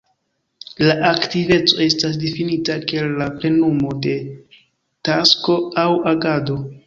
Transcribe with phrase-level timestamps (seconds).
[0.85, 4.15] La aktiveco estas difinita kiel la plenumo de
[5.11, 6.59] tasko aŭ agado.